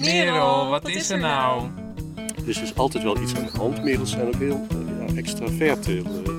[0.00, 1.62] Merel, wat, is er nou?
[2.44, 3.84] Dus er is altijd wel iets aan de hand.
[3.84, 6.32] Merels zijn ook heel uh, ja, extravert, heel uh,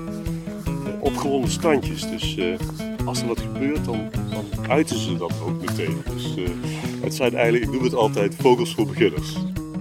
[1.00, 2.10] opgewonden standjes.
[2.10, 2.58] Dus uh,
[3.04, 6.02] als er wat gebeurt, dan, dan uiten ze dat ook meteen.
[6.14, 6.34] Dus
[7.02, 9.36] het zijn eigenlijk, ik noem het altijd, vogels voor beginners.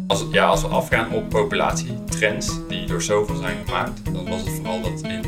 [0.07, 4.49] Als, ja, als we afgaan op populatietrends die door zoveel zijn gemaakt, dan was het
[4.49, 5.23] vooral dat in,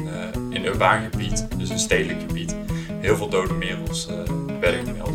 [0.49, 2.55] in urbain gebied, dus een stedelijk gebied,
[2.99, 4.07] heel veel dode merels
[4.59, 5.11] werden gemeld.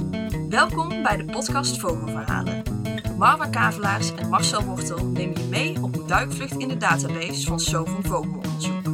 [0.48, 2.75] Welkom bij de podcast Vogelverhalen.
[3.16, 7.60] Marwa Kavelaars en Marcel Wortel nemen je mee op een duikvlucht in de database van
[7.60, 8.84] Sovon Vogelonderzoek.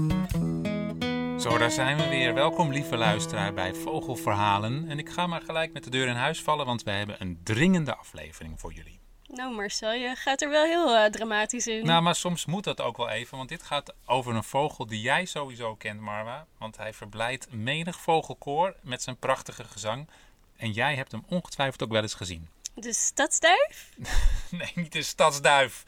[1.41, 2.35] Zo, daar zijn we weer.
[2.35, 4.89] Welkom lieve luisteraar bij Vogelverhalen.
[4.89, 7.41] En ik ga maar gelijk met de deur in huis vallen, want wij hebben een
[7.43, 9.01] dringende aflevering voor jullie.
[9.27, 11.87] Nou Marcel, je gaat er wel heel uh, dramatisch in.
[11.87, 15.01] Nou, maar soms moet dat ook wel even, want dit gaat over een vogel die
[15.01, 16.47] jij sowieso kent, Marwa.
[16.59, 20.09] Want hij verblijdt menig vogelkoor met zijn prachtige gezang.
[20.57, 22.49] En jij hebt hem ongetwijfeld ook wel eens gezien.
[22.75, 23.91] De stadsduif?
[24.51, 25.85] nee, niet de stadsduif.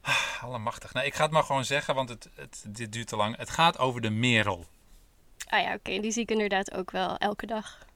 [0.00, 0.94] Ah, allemachtig.
[0.94, 3.36] Nee, ik ga het maar gewoon zeggen, want het, het, dit duurt te lang.
[3.36, 4.66] Het gaat over de merel.
[5.48, 6.00] Ah ja, oké.
[6.00, 7.88] Die zie ik inderdaad ook wel elke dag.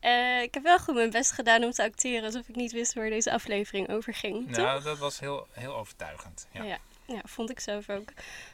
[0.00, 2.94] Uh, ik heb wel goed mijn best gedaan om te acteren alsof ik niet wist
[2.94, 4.56] waar deze aflevering over ging.
[4.56, 6.46] Ja, dat was heel, heel overtuigend.
[6.52, 6.62] Ja.
[6.62, 6.78] ja.
[7.06, 8.08] Ja, vond ik zelf ook.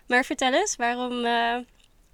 [0.07, 1.57] Maar vertel eens, waarom, uh,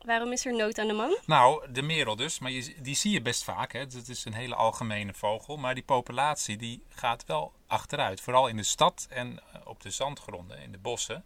[0.05, 1.19] Waarom is er nood aan de man?
[1.27, 3.73] Nou, de merel dus, maar je, die zie je best vaak.
[3.73, 3.79] Hè.
[3.79, 8.21] Het is een hele algemene vogel, maar die populatie die gaat wel achteruit.
[8.21, 11.25] Vooral in de stad en eh, op de zandgronden, in de bossen.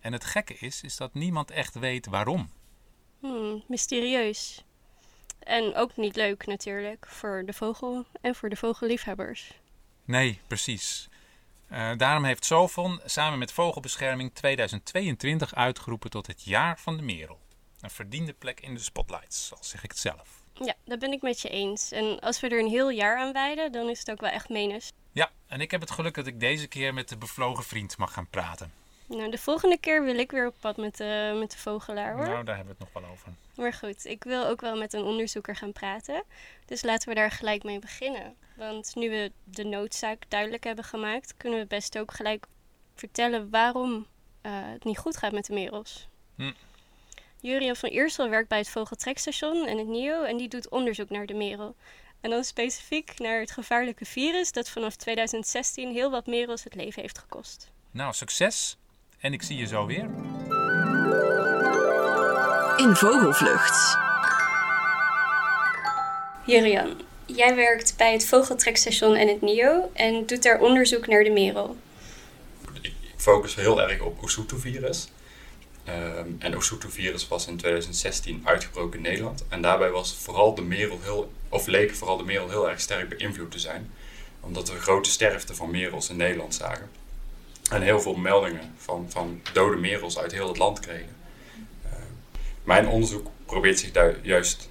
[0.00, 2.50] En het gekke is, is dat niemand echt weet waarom.
[3.20, 4.64] Hmm, mysterieus.
[5.38, 9.52] En ook niet leuk natuurlijk voor de vogel en voor de vogelliefhebbers.
[10.04, 11.08] Nee, precies.
[11.72, 17.42] Uh, daarom heeft Sovon samen met Vogelbescherming 2022 uitgeroepen tot het jaar van de merel
[17.84, 20.42] een verdiende plek in de spotlights, al zeg ik het zelf.
[20.52, 21.92] Ja, dat ben ik met je eens.
[21.92, 24.48] En als we er een heel jaar aan wijden, dan is het ook wel echt
[24.48, 24.92] menens.
[25.12, 28.12] Ja, en ik heb het geluk dat ik deze keer met de bevlogen vriend mag
[28.12, 28.72] gaan praten.
[29.06, 32.28] Nou, de volgende keer wil ik weer op pad met de, met de vogelaar hoor.
[32.28, 33.28] Nou, daar hebben we het nog wel over.
[33.56, 36.22] Maar goed, ik wil ook wel met een onderzoeker gaan praten.
[36.64, 38.34] Dus laten we daar gelijk mee beginnen.
[38.56, 42.46] Want nu we de noodzaak duidelijk hebben gemaakt, kunnen we best ook gelijk
[42.94, 46.08] vertellen waarom uh, het niet goed gaat met de merels.
[46.36, 46.52] Hm.
[47.44, 51.26] Jurian van Eersel werkt bij het Vogeltrekstation en het NIO en die doet onderzoek naar
[51.26, 51.76] de merel.
[52.20, 57.02] En dan specifiek naar het gevaarlijke virus dat vanaf 2016 heel wat merels het leven
[57.02, 57.70] heeft gekost.
[57.90, 58.76] Nou, succes
[59.18, 60.04] en ik zie je zo weer.
[62.76, 63.96] In Vogelvlucht.
[66.46, 71.30] Jurian, jij werkt bij het Vogeltrekstation en het NIO en doet daar onderzoek naar de
[71.30, 71.76] merel.
[72.82, 75.08] Ik focus heel erg op Oesutu-virus.
[75.88, 79.44] Um, en Osutu-virus was in 2016 uitgebroken in Nederland.
[79.48, 83.08] En daarbij was vooral de merel heel, of leek vooral de merel heel erg sterk
[83.08, 83.90] beïnvloed te zijn.
[84.40, 86.90] Omdat we grote sterfte van merels in Nederland zagen.
[87.70, 91.16] En heel veel meldingen van, van dode merels uit heel het land kregen.
[91.84, 91.92] Uh,
[92.62, 94.68] mijn onderzoek probeert zich daar juist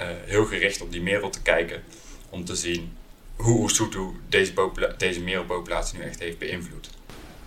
[0.00, 1.82] uh, heel gericht op die merel te kijken.
[2.28, 2.96] Om te zien
[3.36, 6.90] hoe Osutu deze, deze merelpopulatie nu echt heeft beïnvloed.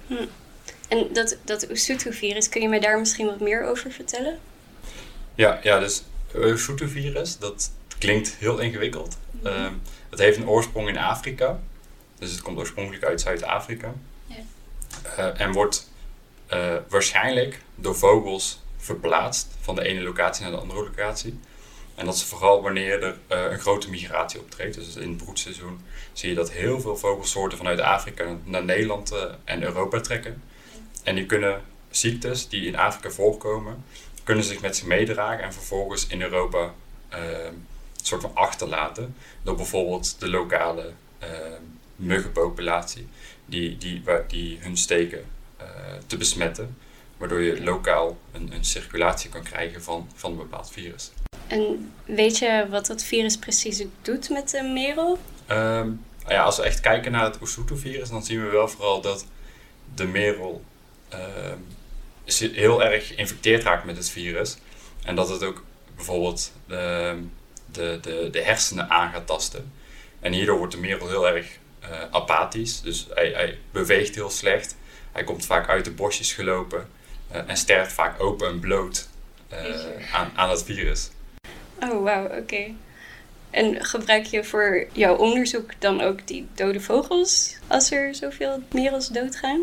[0.07, 0.25] Hm.
[0.87, 4.39] En dat, dat Usutu-virus, kun je mij daar misschien wat meer over vertellen?
[5.35, 6.03] Ja, ja dus
[6.35, 9.17] Usutu-virus, dat klinkt heel ingewikkeld.
[9.41, 9.81] Mm
[10.15, 11.59] het heeft een oorsprong in Afrika.
[12.19, 13.93] Dus het komt oorspronkelijk uit Zuid-Afrika.
[14.25, 14.35] Ja.
[15.17, 15.91] Uh, en wordt
[16.53, 21.39] uh, waarschijnlijk door vogels verplaatst van de ene locatie naar de andere locatie.
[21.95, 24.75] En dat is vooral wanneer er uh, een grote migratie optreedt.
[24.75, 25.79] Dus in het broedseizoen
[26.13, 29.13] zie je dat heel veel vogelsoorten vanuit Afrika naar Nederland
[29.43, 30.43] en Europa trekken.
[31.05, 33.83] En die kunnen ziektes die in Afrika voorkomen,
[34.23, 36.73] kunnen zich met zich meedragen en vervolgens in Europa
[37.13, 37.65] uh, een
[38.01, 39.15] soort van achterlaten.
[39.43, 40.91] Door bijvoorbeeld de lokale
[41.23, 41.29] uh,
[41.95, 43.07] muggenpopulatie
[43.45, 45.25] die, die, waar, die hun steken
[45.61, 45.67] uh,
[46.07, 46.77] te besmetten.
[47.17, 51.11] Waardoor je lokaal een, een circulatie kan krijgen van, van een bepaald virus.
[51.47, 55.17] En weet je wat dat virus precies doet met de merel?
[55.51, 59.25] Um, ja, als we echt kijken naar het Oesutu-virus, dan zien we wel vooral dat
[59.95, 60.63] de merel
[62.39, 64.57] heel erg geïnfecteerd raakt met het virus.
[65.03, 65.63] En dat het ook
[65.95, 67.17] bijvoorbeeld de,
[67.71, 69.71] de, de, de hersenen aan gaat tasten.
[70.19, 72.81] En hierdoor wordt de merel heel erg uh, apathisch.
[72.81, 74.75] Dus hij, hij, beweegt heel slecht.
[75.11, 76.89] Hij komt vaak uit de bosjes gelopen.
[77.31, 79.09] Uh, en sterft vaak open en bloot
[80.11, 81.09] aan, aan het virus.
[81.79, 82.73] Oh, wauw, oké.
[83.49, 89.07] En gebruik je voor jouw onderzoek dan ook die dode vogels als er zoveel merels
[89.07, 89.61] doodgaan?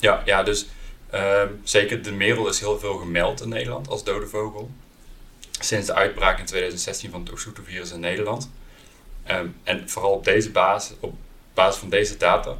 [0.00, 0.66] Ja, ja dus
[1.14, 4.70] uh, zeker de merel is heel veel gemeld in Nederland als dode vogel.
[5.60, 8.50] Sinds de uitbraak in 2016 van het Oesutu-virus in Nederland.
[9.30, 11.14] Um, en vooral op deze basis, op
[11.54, 12.56] basis van deze data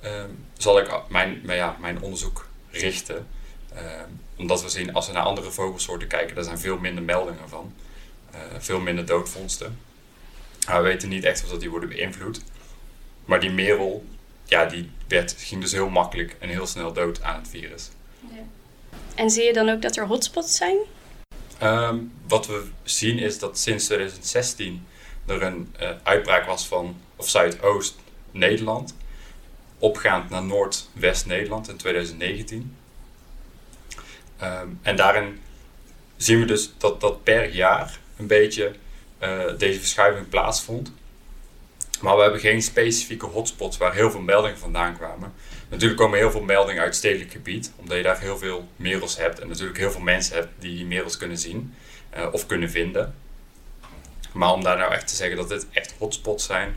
[0.00, 3.26] ehm, zal ik mijn, ja, mijn onderzoek richten.
[3.74, 7.48] Ehm, omdat we zien, als we naar andere vogelsoorten kijken, daar zijn veel minder meldingen
[7.48, 7.74] van.
[8.34, 9.78] Uh, veel minder doodvondsten.
[10.66, 12.40] We weten niet echt of dat die worden beïnvloed.
[13.24, 14.04] Maar die merel,
[14.48, 17.88] ja, die werd, ging dus heel makkelijk en heel snel dood aan het virus.
[18.20, 18.42] Ja.
[19.14, 20.76] En zie je dan ook dat er hotspots zijn?
[21.58, 24.86] Ehm, wat we zien is dat sinds 2016
[25.26, 28.94] er een uh, uitbraak was van, of Zuidoost-Nederland,
[29.78, 32.76] opgaand naar Noordwest-Nederland in 2019.
[34.36, 35.40] Ehm, en daarin
[36.16, 38.74] zien we dus dat, dat per jaar een beetje
[39.22, 40.92] uh, deze verschuiving plaatsvond.
[42.00, 45.32] Maar we hebben geen specifieke hotspots waar heel veel meldingen vandaan kwamen.
[45.68, 49.38] Natuurlijk komen heel veel meldingen uit stedelijk gebied, omdat je daar heel veel merels hebt
[49.38, 51.74] en natuurlijk heel veel mensen hebt die die merels kunnen zien
[52.16, 53.14] uh, of kunnen vinden.
[54.32, 56.76] Maar om daar nou echt te zeggen dat dit echt hotspots zijn,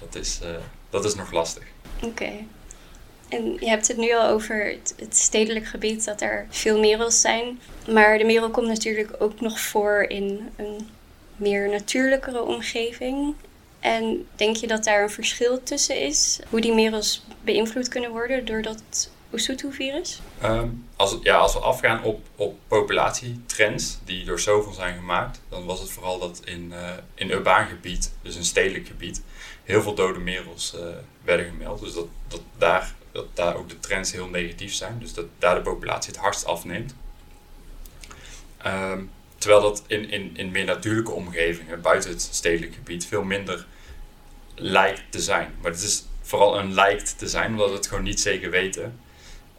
[0.00, 0.48] dat is, uh,
[0.90, 1.64] dat is nog lastig.
[2.02, 2.32] Oké.
[3.28, 7.20] En je hebt het nu al over het, het, stedelijk gebied, dat er veel merels
[7.20, 7.60] zijn.
[7.90, 10.88] Maar de merel komt natuurlijk ook nog voor in een
[11.36, 13.34] meer natuurlijkere omgeving.
[13.86, 16.40] En denk je dat daar een verschil tussen is?
[16.48, 20.20] Hoe die merels beïnvloed kunnen worden door dat Usutu-virus?
[20.44, 25.64] Um, als, ja, als we afgaan op, op populatietrends die door zoveel zijn gemaakt, dan
[25.64, 29.22] was het vooral dat in, uh, in urbaan gebied, dus een stedelijk gebied,
[29.64, 30.80] heel veel dode merels uh,
[31.24, 31.80] werden gemeld.
[31.80, 34.98] Dus dat, dat, daar, dat daar ook de trends heel negatief zijn.
[34.98, 36.94] Dus dat daar de populatie het hardst afneemt.
[38.66, 43.66] Um, terwijl dat in, in, in meer natuurlijke omgevingen, buiten het stedelijk gebied, veel minder
[44.56, 45.54] lijkt te zijn.
[45.60, 49.00] Maar het is vooral een lijkt te zijn, omdat we het gewoon niet zeker weten.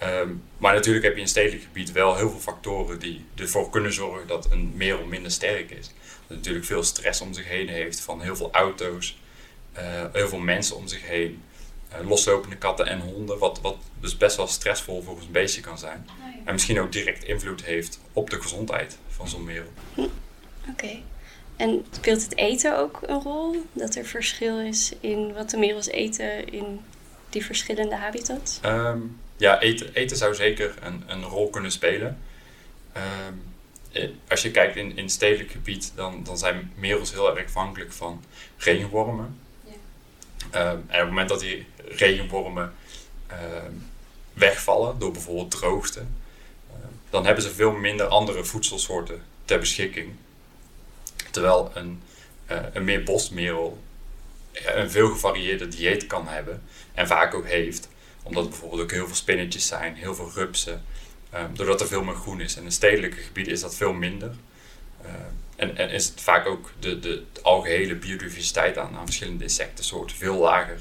[0.03, 3.93] Um, maar natuurlijk heb je in stedelijk gebied wel heel veel factoren die ervoor kunnen
[3.93, 5.91] zorgen dat een merel minder sterk is.
[6.27, 9.17] Dat natuurlijk veel stress om zich heen heeft van heel veel auto's,
[9.77, 9.81] uh,
[10.13, 11.43] heel veel mensen om zich heen,
[11.91, 15.77] uh, loslopende katten en honden, wat, wat dus best wel stressvol voor een beestje kan
[15.77, 16.07] zijn.
[16.09, 19.71] Oh en misschien ook direct invloed heeft op de gezondheid van zo'n merel.
[19.95, 20.09] Oké.
[20.69, 21.03] Okay.
[21.57, 23.65] En speelt het eten ook een rol?
[23.73, 26.81] Dat er verschil is in wat de merels eten in
[27.29, 28.59] die verschillende habitats?
[28.65, 32.19] Um, ja, eten, eten zou zeker een, een rol kunnen spelen.
[32.97, 33.43] Um,
[34.27, 38.23] als je kijkt in, in stedelijk gebied, dan, dan zijn merels heel erg afhankelijk van
[38.57, 39.39] regenwormen.
[39.63, 40.71] Ja.
[40.71, 42.73] Um, en op het moment dat die regenwormen
[44.33, 46.03] wegvallen door bijvoorbeeld droogte,
[47.09, 50.13] dan hebben ze veel minder andere voedselsoorten ter beschikking.
[51.37, 52.01] Terwijl een,
[52.51, 53.83] uh, een meer bosmerel
[54.65, 56.63] een veel gevarieerder dieet kan hebben
[56.93, 57.89] en vaak ook heeft.
[58.23, 60.83] Omdat er bijvoorbeeld ook heel veel spinnetjes zijn, heel veel rupsen.
[61.35, 62.55] Um, doordat er veel meer groen is.
[62.55, 64.31] En in stedelijke gebieden is dat veel minder.
[65.05, 65.11] Uh,
[65.55, 70.37] en, en, is het vaak ook de, de, de algehele biodiversiteit aan, verschillende insectensoorten veel
[70.37, 70.79] lager.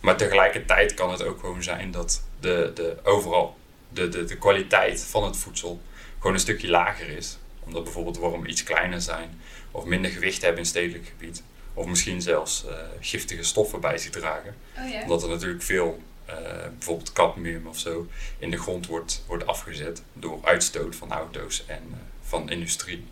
[0.00, 3.56] Maar tegelijkertijd kan het ook gewoon zijn dat de, de overal
[3.88, 5.80] de, de, de kwaliteit van het voedsel
[6.18, 7.38] gewoon een stukje lager is.
[7.64, 11.42] Omdat bijvoorbeeld wormen iets kleiner zijn of minder gewicht hebben in stedelijk gebied.
[11.74, 14.54] Of misschien zelfs uh, giftige stoffen bij zich dragen.
[14.78, 15.02] Oh ja.
[15.02, 16.34] Omdat er natuurlijk veel, uh,
[16.78, 18.06] bijvoorbeeld cadmium of zo,
[18.38, 23.04] in de grond wordt, wordt afgezet door uitstoot van auto's en uh, van industrie.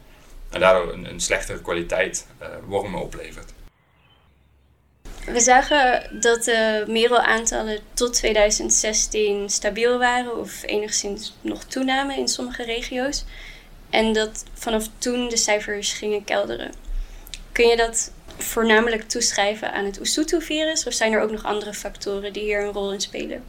[0.50, 2.26] En daardoor een, een slechtere kwaliteit
[2.66, 3.52] wormen oplevert.
[5.24, 12.64] We zagen dat de merelaantallen tot 2016 stabiel waren of enigszins nog toenamen in sommige
[12.64, 13.24] regio's.
[13.90, 16.72] En dat vanaf toen de cijfers gingen kelderen.
[17.52, 22.32] Kun je dat voornamelijk toeschrijven aan het Usutu-virus of zijn er ook nog andere factoren
[22.32, 23.44] die hier een rol in spelen?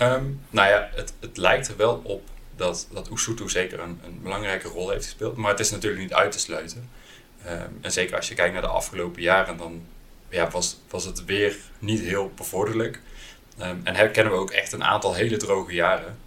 [0.00, 2.22] Um, nou ja, het, het lijkt er wel op
[2.56, 6.12] dat, dat Usutu zeker een, een belangrijke rol heeft gespeeld, maar het is natuurlijk niet
[6.12, 6.90] uit te sluiten.
[7.46, 9.82] Um, en zeker als je kijkt naar de afgelopen jaren, dan
[10.28, 13.00] ja, was, was het weer niet heel bevorderlijk.
[13.60, 16.18] Um, en herkennen we ook echt een aantal hele droge jaren.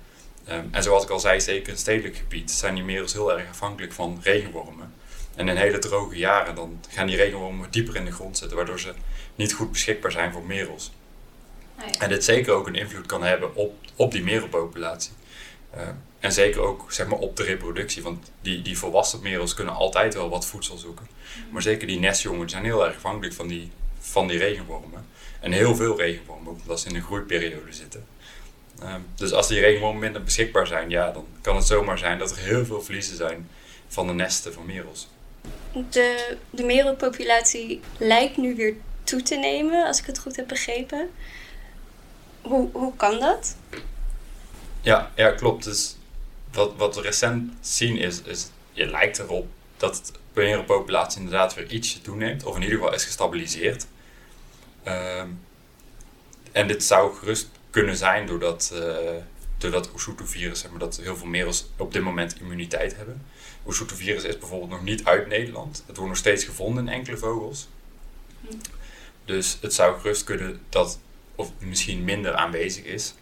[0.50, 3.38] Um, en zoals ik al zei, zeker in het stedelijk gebied zijn die merels heel
[3.38, 4.94] erg afhankelijk van regenwormen.
[5.36, 8.80] En in hele droge jaren dan gaan die regenwormen dieper in de grond zitten, waardoor
[8.80, 8.94] ze
[9.36, 10.92] niet goed beschikbaar zijn voor merels.
[11.78, 12.00] Ja.
[12.00, 15.12] En dit zeker ook een invloed kan hebben op, op die merelpopulatie.
[15.76, 15.82] Uh,
[16.20, 20.14] en zeker ook zeg maar, op de reproductie, want die, die volwassen merels kunnen altijd
[20.14, 21.08] wel wat voedsel zoeken.
[21.08, 21.54] Mhm.
[21.54, 23.72] Maar zeker die nestjongen zijn heel erg afhankelijk van die
[24.12, 25.06] van die regenwormen.
[25.40, 28.06] En heel veel regenwormen, omdat ze in een groeiperiode zitten.
[28.84, 32.32] Um, dus als die regenwormen minder beschikbaar zijn, ja, dan kan het zomaar zijn dat
[32.32, 33.50] er heel veel verliezen zijn
[33.88, 35.08] van de nesten van merels.
[35.90, 41.10] De, de merelpopulatie lijkt nu weer toe te nemen, als ik het goed heb begrepen.
[42.42, 43.56] Hoe, hoe kan dat?
[44.82, 45.64] Ja, ja klopt.
[45.64, 45.96] Dus
[46.52, 51.72] wat, wat we recent zien is, is je lijkt erop dat de merelpopulatie inderdaad weer
[51.72, 53.86] ietsje toeneemt, of in ieder geval is gestabiliseerd.
[54.88, 55.44] Um,
[56.52, 58.80] en dit zou gerust kunnen zijn doordat, uh,
[59.58, 63.26] doordat Oesutu-virus, zeg maar, dat heel veel merels op dit moment immuniteit hebben.
[63.66, 65.84] Oesutu-virus is bijvoorbeeld nog niet uit Nederland.
[65.86, 67.68] Het wordt nog steeds gevonden in enkele vogels.
[69.26, 71.00] Dus het zou gerust kunnen dat,
[71.36, 73.14] of misschien minder aanwezig is.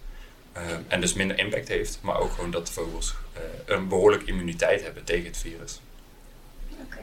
[0.58, 4.26] Uh, en dus minder impact heeft, maar ook gewoon dat de vogels uh, een behoorlijke
[4.26, 5.82] immuniteit hebben tegen het virus.
[6.84, 7.00] Oké.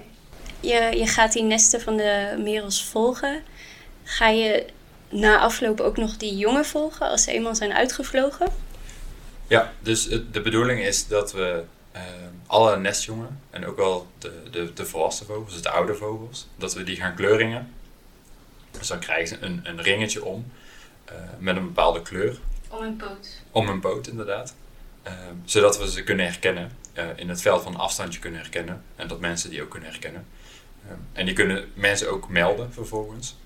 [0.61, 3.43] Je, je gaat die nesten van de merels volgen.
[4.05, 4.67] Ga je
[5.11, 8.47] na afloop ook nog die jongen volgen als ze eenmaal zijn uitgevlogen?
[9.47, 11.65] Ja, dus de bedoeling is dat we
[11.97, 12.03] uh,
[12.47, 16.75] alle nestjongen en ook wel de, de, de volwassen vogels, dus de oude vogels, dat
[16.75, 17.75] we die gaan kleuringen.
[18.71, 20.53] Dus dan krijgen ze een, een ringetje om
[21.09, 22.39] uh, met een bepaalde kleur.
[22.69, 23.43] Om hun poot.
[23.51, 24.55] Om hun poot, inderdaad.
[25.07, 25.13] Uh,
[25.45, 26.79] zodat we ze kunnen herkennen,
[27.17, 28.83] in het veld van afstandje kunnen herkennen.
[28.97, 30.27] En dat mensen die ook kunnen herkennen.
[31.13, 33.37] en die kunnen mensen ook melden vervolgens.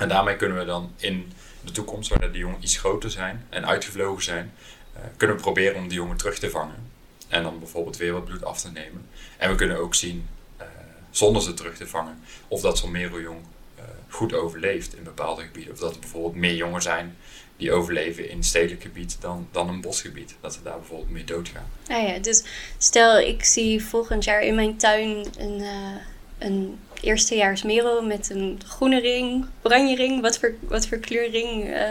[0.00, 1.32] En daarmee kunnen we dan in
[1.64, 4.52] de toekomst, wanneer die jongen iets groter zijn en uitgevlogen zijn,
[4.94, 6.90] uh, kunnen we proberen om die jongen terug te vangen.
[7.28, 9.08] En dan bijvoorbeeld weer wat bloed af te nemen.
[9.36, 10.28] En we kunnen ook zien,
[10.60, 10.66] uh,
[11.10, 13.38] zonder ze terug te vangen, of dat zo'n mereljong
[13.78, 15.72] uh, goed overleeft in bepaalde gebieden.
[15.72, 17.16] Of dat er bijvoorbeeld meer jongen zijn
[17.56, 20.34] die overleven in een stedelijk gebied dan, dan een bosgebied.
[20.40, 21.70] Dat ze daar bijvoorbeeld mee doodgaan.
[21.88, 22.44] Nou ja, dus
[22.78, 25.62] stel ik zie volgend jaar in mijn tuin een,
[26.40, 30.20] een eerstejaars merel met een groene ring, oranje ring.
[30.20, 31.86] Wat voor, wat voor kleurring uh,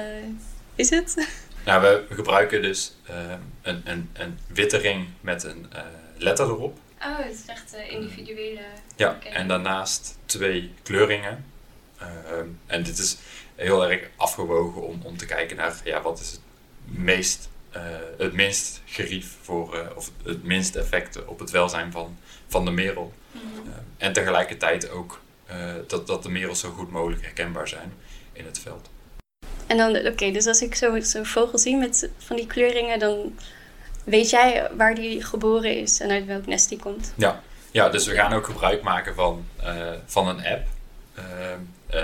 [0.76, 1.16] is het?
[1.66, 3.16] Nou, we gebruiken dus uh,
[3.62, 5.82] een, een, een witte ring met een uh,
[6.18, 6.78] letter erop.
[7.02, 8.62] Oh, het is echt individuele.
[8.96, 11.46] Ja, en daarnaast twee kleurringen.
[12.66, 13.18] en dit is
[13.56, 16.42] heel erg afgewogen om, om te kijken naar ja, wat is het
[16.86, 17.50] meest,
[18.18, 23.14] het minst gerief voor, of het minst effect op het welzijn van, van de merel.
[23.34, 23.40] Uh,
[23.98, 25.20] en tegelijkertijd ook
[25.88, 27.94] dat, dat de merels zo goed mogelijk herkenbaar zijn
[28.34, 28.90] in het veld.
[29.68, 33.00] En dan, oké, okay, dus als ik zo'n zo vogel zie met van die kleuringen,
[33.00, 33.38] dan
[34.04, 37.14] weet jij waar die geboren is en uit welk nest die komt?
[37.16, 39.46] Ja, ja dus we gaan ook gebruik maken van,
[40.06, 40.68] van een app,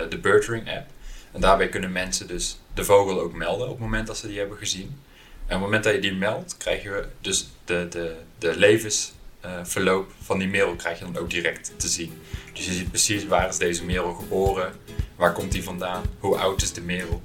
[0.09, 0.87] de Birdring app.
[1.31, 4.39] En daarbij kunnen mensen dus de vogel ook melden op het moment dat ze die
[4.39, 5.01] hebben gezien.
[5.47, 9.13] En op het moment dat je die meldt, krijgen we dus de, de, de levens
[9.45, 12.21] uh, verloop van die merel krijg je dan ook direct te zien.
[12.53, 14.75] Dus je ziet precies waar is deze merel geboren,
[15.15, 17.21] waar komt die vandaan, hoe oud is de merel.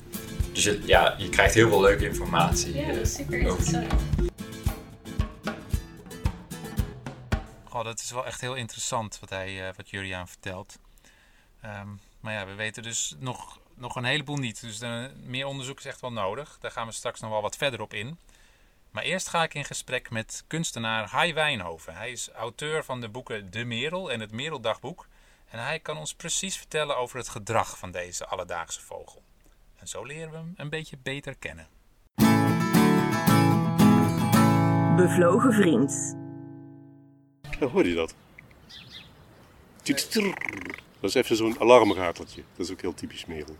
[0.52, 3.98] Dus je, ja, je krijgt heel veel leuke informatie ja, uh, super over die merel.
[7.72, 10.78] Oh, dat is wel echt heel interessant wat, hij, uh, wat Julian vertelt.
[11.64, 14.60] Um, maar ja, we weten dus nog, nog een heleboel niet.
[14.60, 16.58] Dus de, meer onderzoek is echt wel nodig.
[16.60, 18.18] Daar gaan we straks nog wel wat verder op in.
[18.90, 21.94] Maar eerst ga ik in gesprek met kunstenaar Hai Wijnhoven.
[21.94, 25.06] Hij is auteur van de boeken De Merel en het Mereldagboek.
[25.48, 29.22] En hij kan ons precies vertellen over het gedrag van deze alledaagse vogel.
[29.76, 31.68] En zo leren we hem een beetje beter kennen.
[34.96, 36.16] Bevlogen vriend.
[37.72, 38.14] Hoor je dat?
[41.00, 42.42] Dat is even zo'n alarmrateltje.
[42.56, 43.56] Dat is ook heel typisch merel.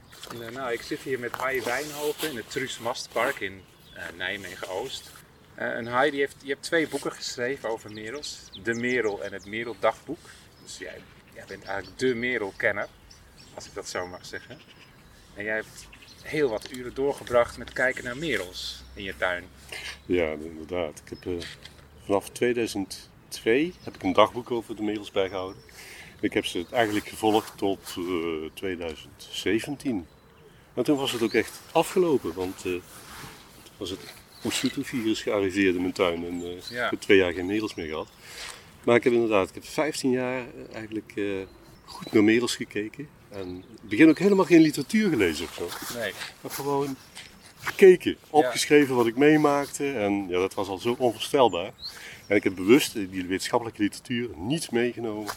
[0.53, 3.63] Nou, ik zit hier met Hai Wijnhoven in het Truus Mastpark in
[3.95, 5.11] uh, Nijmegen-Oost.
[5.59, 8.51] Uh, en Hai die heeft, die hebt twee boeken geschreven over merels.
[8.63, 10.19] De Merel en het Mereldagboek.
[10.63, 11.01] Dus jij,
[11.35, 12.89] jij bent eigenlijk de merelkenner,
[13.55, 14.59] als ik dat zo mag zeggen.
[15.35, 15.89] En jij hebt
[16.23, 19.45] heel wat uren doorgebracht met kijken naar merels in je tuin.
[20.07, 21.03] Ja, inderdaad.
[21.05, 21.43] Ik heb, uh,
[22.05, 25.63] vanaf 2002 heb ik een dagboek over de merels bijgehouden.
[26.21, 30.07] Ik heb ze eigenlijk gevolgd tot uh, 2017.
[30.75, 32.81] En toen was het ook echt afgelopen, want uh,
[33.77, 34.01] was het
[34.45, 36.85] Oesutu-virus gearriveerd in mijn tuin en uh, ja.
[36.85, 38.09] ik heb twee jaar geen merels meer gehad.
[38.85, 41.13] Maar ik heb inderdaad, ik heb 15 jaar eigenlijk
[41.85, 43.09] goed naar merels gekeken.
[43.29, 45.99] En in het begin ook helemaal geen literatuur gelezen of zo.
[45.99, 46.13] Nee.
[46.41, 46.97] Maar gewoon
[47.61, 49.93] gekeken, opgeschreven wat ik meemaakte.
[49.93, 51.73] En ja, dat was al zo onvoorstelbaar.
[52.27, 55.33] En ik heb bewust die wetenschappelijke literatuur niet meegenomen.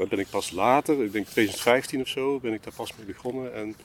[0.00, 3.06] Daar ben ik pas later, ik denk 2015 of zo, ben ik daar pas mee
[3.06, 3.54] begonnen.
[3.54, 3.76] En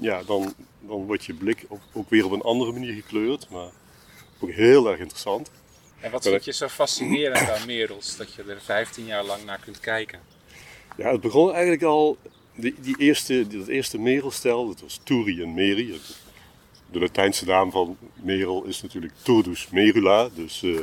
[0.00, 3.48] ja, dan, dan wordt je blik ook, ook, weer op een andere manier gekleurd.
[3.48, 3.70] Maar
[4.38, 5.50] ook heel erg interessant.
[6.00, 9.60] En wat vind je zo fascinerend aan merels, dat je er 15 jaar lang naar
[9.64, 10.20] kunt kijken?
[10.96, 12.18] Ja, het begon eigenlijk al,
[12.54, 16.00] die, die eerste, dat eerste merelstel, dat was Turi en Meri.
[16.90, 20.80] De Latijnse naam van merel is natuurlijk Turdus merula, dus uh,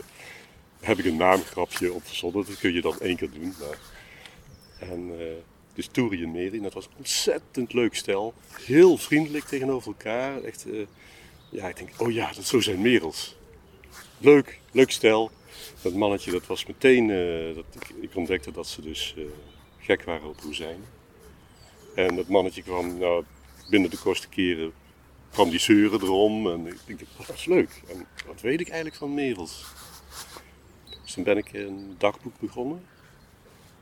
[0.79, 2.45] heb ik een naamgrapje op verzonnen.
[2.45, 3.53] Dat kun je dan één keer doen.
[3.59, 3.95] Maar...
[4.79, 5.25] En, uh,
[5.73, 6.61] dus Toeri en Meri.
[6.61, 8.33] Dat was een ontzettend leuk stel.
[8.65, 10.43] Heel vriendelijk tegenover elkaar.
[10.43, 10.85] Echt, uh,
[11.49, 13.35] ja, ik denk, oh ja, dat, zo zijn merels.
[14.17, 15.31] Leuk, leuk stel.
[15.81, 19.15] Dat mannetje, dat was meteen, uh, dat, ik, ik, ontdekte dat ze dus
[19.79, 20.85] gek waren op rozijnen.
[21.95, 23.23] En dat mannetje kwam, nou,
[23.69, 24.73] binnen de kortste keren
[25.37, 27.81] kwam die zeuren erom en ik dacht, dat is leuk.
[27.87, 29.65] En wat weet ik eigenlijk van merels?
[31.03, 32.85] Dus toen ben ik een dagboek begonnen.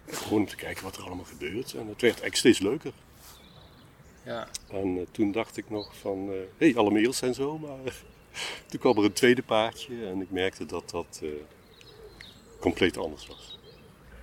[0.08, 1.74] Gewoon om te kijken wat er allemaal gebeurt.
[1.74, 2.92] En het werd eigenlijk steeds leuker.
[4.26, 4.48] Ja.
[4.70, 7.94] En eh, toen dacht ik nog van, hé, hey, alle merels zijn zo, maar
[8.68, 11.30] toen kwam er een tweede paardje en ik merkte dat dat eh,
[12.60, 13.60] compleet anders was.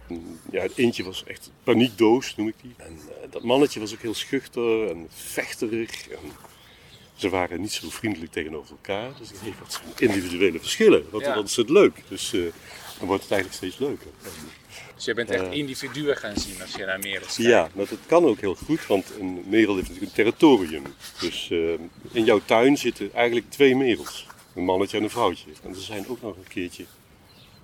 [0.08, 2.74] En, ja, het eentje was echt paniekdoos, noem ik die.
[2.76, 6.08] En eh, dat mannetje was ook heel schuchter en vechterig.
[6.08, 6.32] En
[7.14, 9.10] ze waren niet zo vriendelijk tegenover elkaar.
[9.18, 11.04] Dus ik hey, wat zijn individuele verschillen.
[11.10, 11.34] Wat, Ja.
[11.34, 12.02] wat is het leuk.
[12.08, 12.40] Dus eh,
[12.98, 14.06] dan wordt het eigenlijk steeds leuker.
[14.94, 15.52] Dus je bent echt Eh.
[15.52, 17.50] individuen gaan zien als je naar merels kijkt.
[17.50, 20.82] ja, maar dat kan ook heel goed, want een merel heeft natuurlijk een territorium.
[21.20, 21.58] Dus eh,
[22.12, 24.26] in jouw tuin zitten eigenlijk twee merels.
[24.54, 25.50] Een mannetje en een vrouwtje.
[25.62, 26.84] En ze zijn ook nog een keertje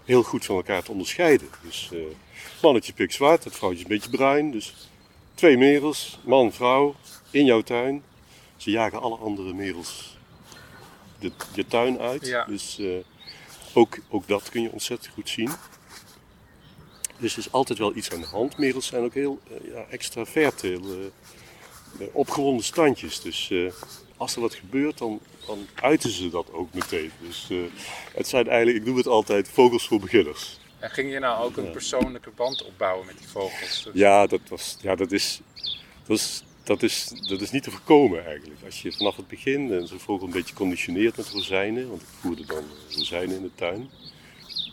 [0.05, 1.49] heel goed van elkaar te onderscheiden.
[1.62, 4.50] Dus het mannetje pikt zwart, het vrouwtje is een beetje bruin.
[4.50, 4.75] Dus
[5.35, 6.95] twee merels, man, vrouw,
[7.31, 8.02] in jouw tuin.
[8.58, 10.16] Ze jagen alle andere merels
[11.18, 12.26] de, je tuin uit.
[12.26, 12.44] Ja.
[12.44, 12.86] Dus eh,
[13.72, 15.50] ook, ook dat kun je ontzettend goed zien.
[17.18, 18.58] Dus er is altijd wel iets aan de hand.
[18.58, 20.82] Merels zijn ook heel eh, ja, extravert, heel
[21.98, 23.20] eh, opgewonden standjes.
[23.20, 23.52] Dus
[24.16, 27.10] als er wat gebeurt, dan, dan uiten ze dat ook meteen.
[27.20, 27.48] Dus
[28.14, 30.58] het zijn eigenlijk, ik noem het altijd, vogels voor beginners.
[30.78, 33.82] En ging je nou ook een persoonlijke band opbouwen met die vogels?
[33.84, 35.40] Dus- Ja, dat, was, ja, dat, is,
[36.06, 38.60] dat, is, dat, is, dat is niet te voorkomen eigenlijk.
[38.64, 42.08] Als je vanaf het begin eh, zo'n vogel een beetje conditioneert met rozijnen, want ik
[42.20, 43.88] voerde dan eh, rozijnen in de tuin.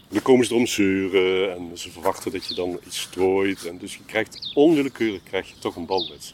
[0.10, 3.66] Dan komen ze erom zeuren en ze verwachten dat je dan iets strooit.
[3.66, 6.34] En dus je krijgt onwillekeurig krijg je toch een band met ze.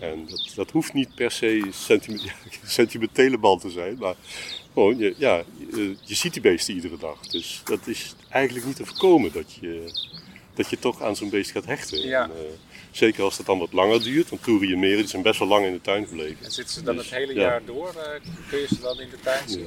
[0.00, 2.32] En dat, dat hoeft niet per se sentime- ja,
[2.62, 4.14] een sentimentele band te zijn, maar
[4.72, 7.26] gewoon, je, ja, je, je ziet die beesten iedere dag.
[7.26, 9.92] Dus dat is eigenlijk niet te voorkomen dat je,
[10.54, 12.06] dat je toch aan zo'n beest gaat hechten.
[12.06, 12.22] Ja.
[12.24, 12.67] En, eh,
[12.98, 15.48] zeker als het dan wat langer duurt, want toeren en meren die zijn best wel
[15.48, 16.44] lang in de tuin gebleven.
[16.44, 17.40] En zitten ze dan Dus, het hele ja.
[17.40, 17.88] jaar door?
[17.88, 19.66] eh, kun je ze dan in de tuin zien?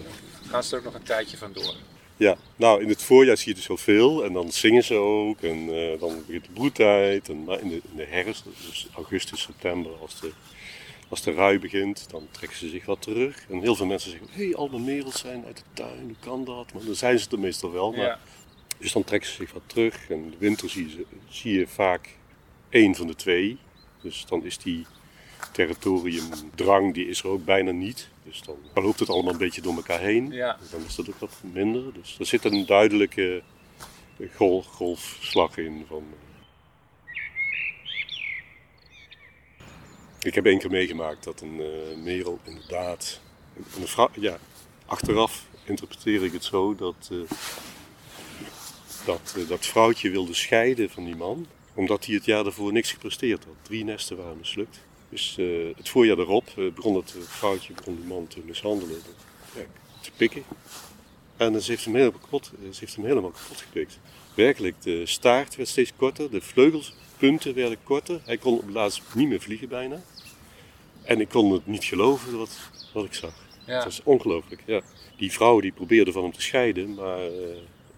[0.50, 1.76] Gaan ze er ook nog een tijdje van door?
[2.18, 5.42] Ja, nou in het voorjaar zie je dus wel veel en dan zingen ze ook
[5.42, 7.30] en eh, dan begint de broedtijd.
[7.30, 10.32] En, maar in de, in de herfst, dus augustus, september, als de,
[11.10, 13.46] als de rui begint, dan trekken ze zich wat terug.
[13.50, 16.16] En heel veel mensen zeggen, hé, hey, al mijn merels zijn uit de tuin, hoe
[16.20, 16.74] kan dat?
[16.74, 17.92] Maar dan zijn ze er meestal wel.
[17.92, 18.20] Maar, Ja.
[18.78, 21.68] Dus dan trekken ze zich wat terug en in de winter zie je, zie je
[21.68, 22.10] vaak
[22.72, 23.58] één van de twee.
[24.02, 24.86] Dus dan is die
[25.52, 28.10] territoriumdrang, die is er ook bijna niet.
[28.24, 30.32] Dus dan, dan loopt het allemaal een beetje door elkaar heen.
[30.32, 30.58] Ja.
[30.72, 31.94] Dan is dat ook wat minder.
[31.94, 33.42] Dus er zit een duidelijke
[34.36, 35.86] golf, golfslag in.
[35.88, 36.04] Van,
[40.22, 43.20] ik heb één keer meegemaakt dat een eh, merel inderdaad...
[43.56, 44.38] Een ja,
[44.86, 47.18] achteraf interpreteer ik het zo dat, eh,
[49.06, 51.48] dat eh, dat vrouwtje wilde scheiden van die man.
[51.82, 53.54] Omdat hij het jaar daarvoor niks gepresteerd had.
[53.62, 54.80] Drie nesten waren mislukt.
[55.10, 58.98] Dus eh, het voorjaar daarop eh, begon het eh, vrouwtje begon die man te mishandelen,
[59.56, 59.62] ja,
[60.02, 60.44] te pikken.
[61.38, 64.00] En ze heeft hem helemaal kapot, eh, ze heeft hem helemaal kapot gepikt.
[64.34, 68.22] Werkelijk, de staart werd steeds korter, de vleugelspunten werden korter.
[68.26, 70.02] Hij kon op het laatst niet meer vliegen bijna.
[71.04, 72.58] En ik kon het niet geloven wat,
[72.94, 73.34] wat ik zag.
[73.66, 73.76] Ja.
[73.76, 74.82] Het was ongelooflijk, ja.
[75.18, 77.58] Die vrouw die probeerde van hem te scheiden, maar eh,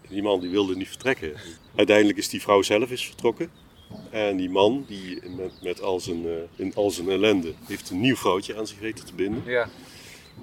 [0.10, 1.34] die man die wilde niet vertrekken.
[1.76, 3.50] Uiteindelijk is die vrouw zelf is vertrokken.
[4.10, 8.00] En die man, die met, met al, zijn, eh, in al zijn ellende, heeft een
[8.00, 9.44] nieuw vrouwtje aan zich weten te binden.
[9.46, 9.70] Ja.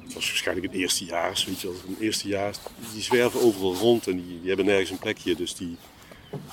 [0.05, 1.77] Het was waarschijnlijk een eerstejaars, weet je wel.
[1.89, 2.59] Een eerstejaars,
[2.93, 5.35] die zwerven overal rond en die, die hebben nergens een plekje.
[5.35, 5.77] Dus die,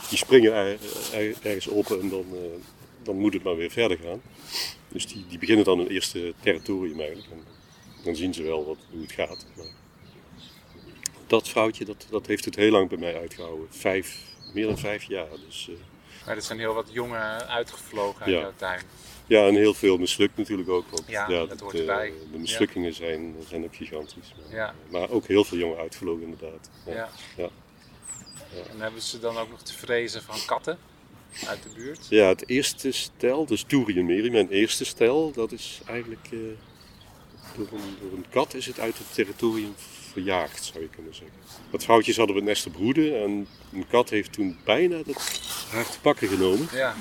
[0.10, 0.78] die springen er,
[1.14, 2.40] er- ergens op en dan, eh,
[3.04, 4.22] dan moet het maar weer verder gaan.
[4.88, 7.30] Dus die, die beginnen dan een eerste territorium eigenlijk.
[7.32, 7.44] En
[8.04, 9.46] dan zien ze wel wat, hoe het gaat.
[9.56, 9.66] Maar
[11.28, 13.68] dat vrouwtje, dat, dat heeft het heel lang bij mij uitgehouden.
[13.70, 14.22] Vijf,
[14.54, 15.28] meer dan vijf jaar.
[15.48, 15.76] Dus, eh,
[16.28, 18.40] Maar er zijn heel wat jongen uitgevlogen uit Ja.
[18.40, 18.82] jouw tuin.
[19.28, 20.86] ja, en heel veel mislukt natuurlijk ook.
[20.90, 22.14] Want, Ja, dat hoort eh, erbij.
[22.32, 24.34] De mislukkingen zijn, zijn ook gigantisch.
[24.38, 24.74] Maar, Ja.
[24.90, 26.70] maar ook heel veel jongen uitgevlogen inderdaad.
[26.86, 27.10] Ja.
[27.38, 27.50] Ja.
[28.72, 30.78] En hebben ze dan ook nog te vrezen van katten
[31.48, 32.06] uit de buurt?
[32.10, 36.40] Ja, het eerste stel, dus en Meri, mijn eerste stel, dat is eigenlijk eh,
[37.58, 39.76] door, een, door een kat is het uit het territorium
[40.18, 41.38] verjaagd, zou je kunnen zeggen.
[41.72, 45.40] Dat vrouwtjes hadden nest te broeden en een kat heeft toen bijna dat
[45.72, 46.68] haar te pakken genomen.
[46.72, 46.96] Ja.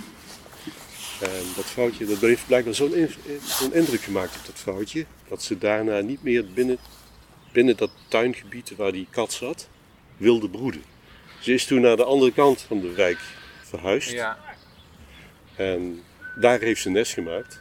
[1.21, 3.11] En dat vrouwtje, dat heeft blijkbaar zo'n in-
[3.45, 6.79] zo'n indruk gemaakt op dat vrouwtje, dat ze daarna niet meer binnen,
[7.53, 9.69] binnen dat tuingebied waar die kat zat,
[10.17, 10.83] wilde broeden.
[11.41, 13.21] Ze is toen naar de andere kant van de wijk
[13.63, 14.11] verhuisd.
[14.11, 14.39] Ja.
[15.57, 16.03] En
[16.41, 17.61] daar heeft ze nest gemaakt.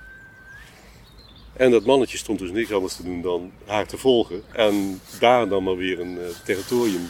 [1.58, 4.44] En dat mannetje stond dus niks anders te doen dan haar te volgen.
[4.52, 7.10] En daar dan maar weer een eh, territorium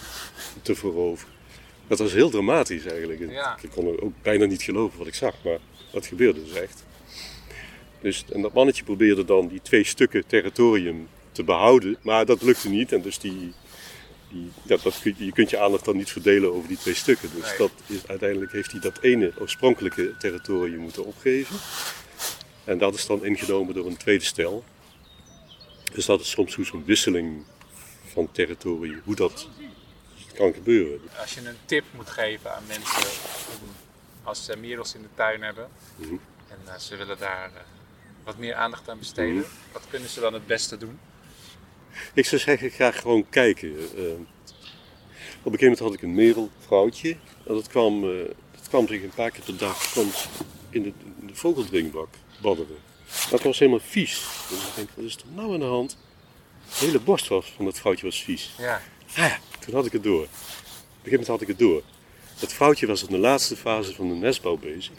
[0.61, 1.33] te veroveren.
[1.87, 3.31] Dat was heel dramatisch eigenlijk.
[3.31, 3.57] Ja.
[3.61, 5.57] Ik kon ook bijna niet geloven wat ik zag, maar
[5.91, 6.83] dat gebeurde dus echt.
[8.01, 11.97] Dus, en dat mannetje probeerde dan die twee stukken territorium te behouden.
[12.01, 12.91] Maar dat lukte niet.
[12.91, 13.53] En dus die,
[14.31, 16.93] die, ja, dat, kun je, je kunt je aandacht dan niet verdelen over die twee
[16.93, 17.29] stukken.
[17.35, 17.57] Dus Nee.
[17.57, 21.55] dat is, uiteindelijk heeft hij dat ene oorspronkelijke territorium moeten opgeven.
[22.65, 24.63] En dat is dan ingenomen door een tweede stel.
[25.93, 27.43] Dus dat is soms zo'n wisseling
[28.05, 29.47] van territorium, hoe dat
[30.33, 31.01] kan gebeuren.
[31.19, 33.09] Als je een tip moet geven aan mensen
[34.23, 36.13] als ze merels in de tuin hebben Mhm.
[36.47, 37.61] en eh, ze willen daar eh,
[38.23, 39.45] wat meer aandacht aan besteden, Mhm.
[39.71, 40.99] wat kunnen ze dan het beste doen?
[42.13, 43.69] Ik zou zeggen, ga gewoon kijken.
[43.69, 44.03] Eh,
[45.43, 47.09] op een gegeven moment had ik een merelvrouwtje.
[47.47, 48.25] En dat kwam, eh,
[48.55, 49.95] dat kwam zich een paar keer per dag
[50.69, 52.09] in, de, in de vogeldringbak
[52.41, 52.77] badderen.
[53.29, 54.21] Dat was helemaal vies.
[54.49, 55.97] Dus ik denk, wat is er nou aan de hand?
[56.79, 58.51] De hele borst was, van dat vrouwtje was vies.
[58.57, 60.21] Ja, Ah ja, toen had ik het door.
[60.23, 60.29] Op een
[61.03, 61.81] gegeven moment had ik het door.
[62.39, 64.93] Dat vrouwtje was in de laatste fase van de nestbouw bezig.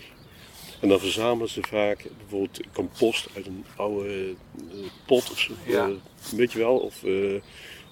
[0.80, 4.34] En dan verzamelen ze vaak bijvoorbeeld compost uit een oude
[4.70, 5.52] eh, pot of zo.
[5.66, 5.86] Ja.
[5.86, 5.92] eh,
[6.32, 6.76] weet je wel.
[6.76, 7.34] Of, eh,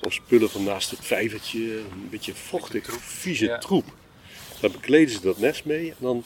[0.02, 1.78] of spullen van naast het vijvertje.
[1.78, 3.58] Een beetje vochtig, vieze Ja.
[3.58, 3.84] troep.
[4.60, 6.24] Daar bekleden ze dat nest mee en dan,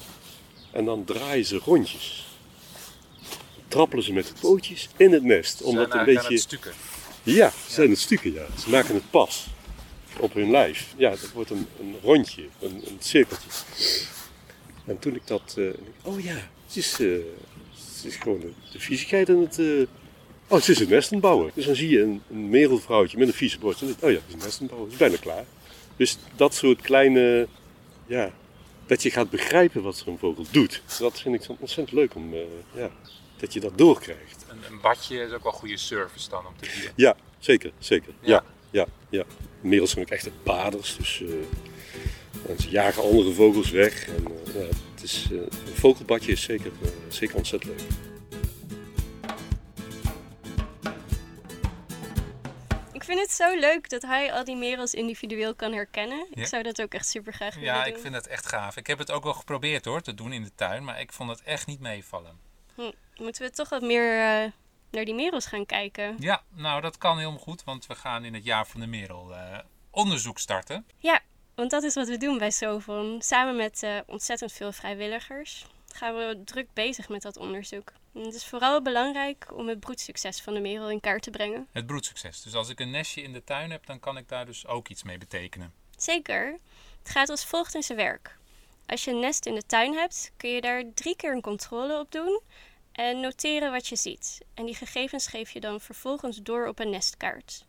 [0.73, 2.27] en dan draaien ze rondjes.
[3.69, 5.63] Trappelen ze met de pootjes in het nest.
[5.63, 6.33] Om ze dat zijn een beetje...
[6.33, 6.73] het stukken.
[7.23, 8.47] Ja, ze zijn het stukken, ja.
[8.59, 9.47] Ze maken het pas
[10.19, 10.95] op hun lijf.
[10.97, 13.49] Ja, dat wordt een, een rondje, een, een cirkeltje.
[14.87, 15.55] En toen ik dat...
[15.59, 15.65] eh,
[16.03, 17.09] oh ja, het is, eh,
[17.95, 19.59] het is gewoon de, de viezigheid en het...
[19.59, 19.87] eh,
[20.49, 21.51] oh, het is een nest aan het bouwen.
[21.55, 23.81] Dus dan zie je een, een merelvrouwtje met een vieze borst.
[23.81, 24.91] En dan oh ja, het is een nest aan het bouwen.
[24.91, 25.45] Het is bijna klaar.
[25.97, 27.49] Dus dat soort kleine...
[28.07, 28.33] Ja,
[28.87, 30.83] dat je gaat begrijpen wat zo'n vogel doet.
[30.99, 32.35] Dat vind ik zo ontzettend leuk om...
[32.75, 32.91] ja,
[33.39, 34.45] dat je dat doorkrijgt.
[34.49, 36.93] Een, een badje is ook wel goede service dan om te dieren.
[36.97, 38.13] Ja, zeker, zeker.
[38.21, 38.29] Ja.
[38.31, 39.25] Ja, ja, ja.
[39.61, 44.07] Merels zijn ook echte paders, dus eh, en ze jagen andere vogels weg.
[44.09, 44.61] En, eh, ja,
[44.95, 46.71] het is, eh, een vogelbadje is zeker,
[47.09, 47.89] zeker ontzettend leuk.
[52.93, 56.27] Ik vind het zo leuk dat hij al die merels individueel kan herkennen.
[56.35, 56.43] Ja.
[56.43, 57.95] Ik zou dat ook echt super graag willen Ja, doen.
[57.95, 58.77] ik vind het echt gaaf.
[58.77, 61.31] Ik heb het ook wel geprobeerd hoor, te doen in de tuin, maar ik vond
[61.31, 62.39] het echt niet meevallen.
[62.79, 64.51] Hm, Moeten we toch wat meer eh,
[64.91, 66.17] naar die merels gaan kijken?
[66.19, 69.35] Ja, nou dat kan helemaal goed, want we gaan in het jaar van de merel
[69.35, 69.59] eh,
[69.91, 70.87] onderzoek starten.
[70.97, 71.21] Ja,
[71.55, 73.23] want dat is wat we doen bij Sovon.
[73.23, 75.67] Samen met eh, ontzettend veel vrijwilligers
[75.99, 77.93] gaan we druk bezig met dat onderzoek.
[78.15, 81.69] En het is vooral belangrijk om het broedsucces van de merel in kaart te brengen.
[81.73, 82.43] Het broedsucces.
[82.43, 84.89] Dus als ik een nestje in de tuin heb, dan kan ik daar dus ook
[84.89, 85.73] iets mee betekenen.
[85.97, 86.59] Zeker.
[86.99, 88.38] Het gaat als volgt in zijn werk.
[88.89, 91.99] Als je een nest in de tuin hebt, kun je daar drie keer een controle
[91.99, 92.41] op doen
[92.93, 94.41] en noteren wat je ziet.
[94.55, 97.67] En die gegevens geef je dan vervolgens door op een nestkaart.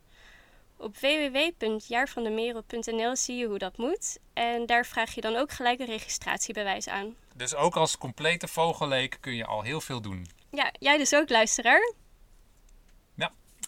[0.76, 5.86] Op www.jaarvandemerel.nl zie je hoe dat moet en daar vraag je dan ook gelijk een
[5.86, 7.16] registratiebewijs aan.
[7.34, 10.26] Dus ook als complete vogelleek kun je al heel veel doen.
[10.50, 11.92] Ja, jij dus ook, luisteraar?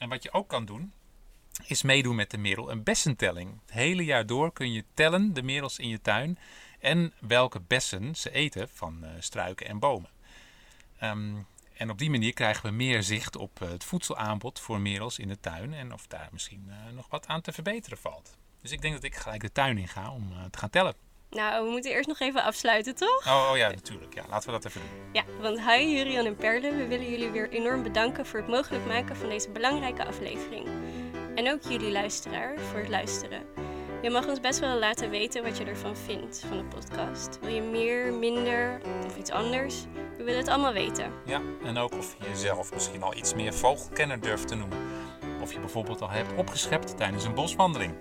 [0.02, 0.92] En wat je ook kan doen,
[1.66, 3.60] is meedoen met de merel een bessentelling.
[3.60, 6.38] Het hele jaar door kun je tellen de merels in je tuin
[6.82, 10.10] en welke bessen ze eten van eh, struiken en bomen.
[10.98, 11.34] Ehm,
[11.76, 15.28] en op die manier krijgen we meer zicht op eh, het voedselaanbod voor merels in
[15.28, 18.36] de tuin en of daar misschien eh, nog wat aan te verbeteren valt.
[18.60, 20.94] Dus ik denk dat ik gelijk de tuin in ga om te gaan tellen.
[21.30, 23.26] Nou, we moeten eerst nog even afsluiten, toch?
[23.26, 24.14] Oh, oh ja, natuurlijk.
[24.14, 25.12] Ja, laten we dat even doen.
[25.12, 28.86] Ja, want hi Jurian en Perle, we willen jullie weer enorm bedanken voor het mogelijk
[28.86, 30.68] maken van deze belangrijke aflevering.
[31.34, 33.71] En ook jullie luisteraar voor het luisteren.
[34.02, 37.38] Je mag ons best wel laten weten wat je ervan vindt van de podcast.
[37.40, 39.84] Wil je meer, minder of iets anders?
[40.16, 41.12] We willen het allemaal weten.
[41.24, 44.78] Ja, en ook of je jezelf misschien al iets meer vogelkenner durft te noemen.
[45.40, 47.94] Of je bijvoorbeeld al hebt opgeschept tijdens een boswandeling.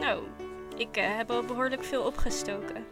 [0.00, 0.22] Nou,
[0.76, 2.86] ik eh, heb al behoorlijk veel opgestoken.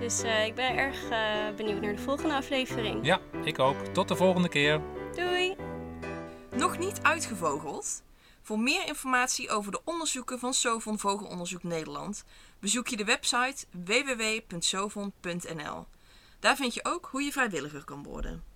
[0.00, 1.18] Dus eh, ik ben erg eh,
[1.56, 3.06] benieuwd naar de volgende aflevering.
[3.06, 3.76] Ja, ik ook.
[3.92, 4.80] Tot de volgende keer.
[5.14, 5.56] Doei!
[6.56, 8.02] Nog niet uitgevogeld?
[8.48, 12.24] Voor meer informatie over de onderzoeken van Sovon Vogelonderzoek Nederland
[12.60, 15.06] bezoek je de website www.sovon.nl.
[16.40, 18.47] Daar vind je ook hoe je vrijwilliger kan worden.